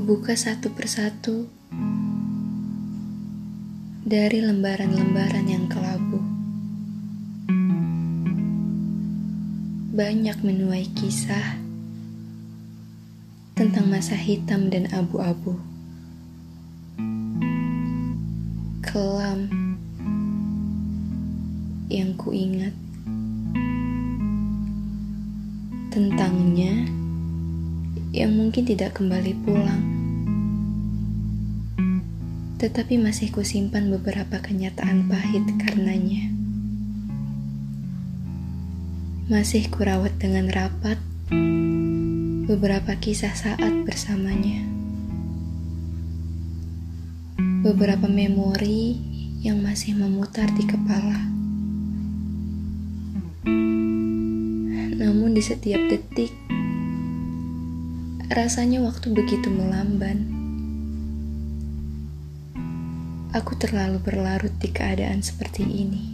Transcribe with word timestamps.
buka 0.00 0.32
satu 0.32 0.72
persatu 0.72 1.52
dari 4.08 4.40
lembaran-lembaran 4.40 5.44
yang 5.44 5.68
kelabu. 5.68 6.16
Banyak 9.92 10.40
menuai 10.40 10.88
kisah 10.96 11.60
tentang 13.52 13.92
masa 13.92 14.16
hitam 14.16 14.72
dan 14.72 14.88
abu-abu. 14.96 15.60
Kelam 18.80 19.52
yang 21.92 22.16
kuingat 22.16 22.72
tentangnya 25.92 27.01
yang 28.12 28.36
mungkin 28.36 28.68
tidak 28.68 29.00
kembali 29.00 29.32
pulang. 29.40 29.82
Tetapi 32.60 33.00
masih 33.00 33.32
kusimpan 33.32 33.88
beberapa 33.88 34.38
kenyataan 34.38 35.08
pahit 35.08 35.42
karenanya. 35.56 36.28
Masih 39.32 39.66
kurawat 39.72 40.20
dengan 40.20 40.52
rapat 40.52 41.00
beberapa 42.46 42.92
kisah 43.00 43.32
saat 43.32 43.72
bersamanya. 43.88 44.60
Beberapa 47.64 48.12
memori 48.12 49.00
yang 49.40 49.64
masih 49.64 49.96
memutar 49.96 50.52
di 50.52 50.68
kepala. 50.68 51.32
Namun 55.00 55.32
di 55.32 55.40
setiap 55.42 55.80
detik 55.88 56.30
Rasanya 58.32 58.80
waktu 58.80 59.12
begitu 59.12 59.52
melamban. 59.52 60.24
Aku 63.36 63.52
terlalu 63.60 64.00
berlarut 64.00 64.56
di 64.56 64.72
keadaan 64.72 65.20
seperti 65.20 65.68
ini. 65.68 66.04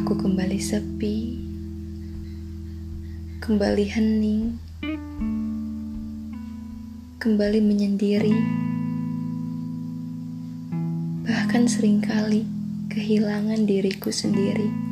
Aku 0.00 0.16
kembali 0.16 0.56
sepi, 0.56 1.16
kembali 3.44 3.84
hening, 3.84 4.56
kembali 7.20 7.60
menyendiri, 7.60 8.32
bahkan 11.28 11.68
sering 11.68 12.00
kali 12.00 12.48
kehilangan 12.88 13.68
diriku 13.68 14.08
sendiri. 14.08 14.89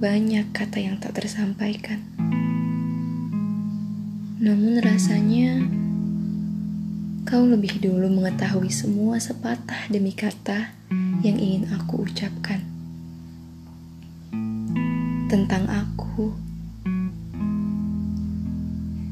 Banyak 0.00 0.56
kata 0.56 0.80
yang 0.80 0.96
tak 0.96 1.20
tersampaikan. 1.20 2.00
Namun 4.40 4.80
rasanya 4.80 5.68
kau 7.28 7.44
lebih 7.44 7.84
dulu 7.84 8.08
mengetahui 8.08 8.72
semua 8.72 9.20
sepatah 9.20 9.92
demi 9.92 10.16
kata 10.16 10.72
yang 11.20 11.36
ingin 11.36 11.68
aku 11.76 12.08
ucapkan. 12.08 12.64
Tentang 15.28 15.68
aku. 15.68 16.32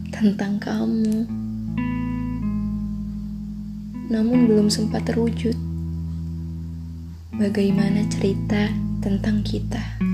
Tentang 0.08 0.56
kamu. 0.56 1.28
Namun 4.08 4.38
belum 4.48 4.72
sempat 4.72 5.04
terwujud. 5.04 5.52
Bagaimana 7.36 8.08
cerita 8.08 8.72
tentang 9.04 9.44
kita? 9.44 10.07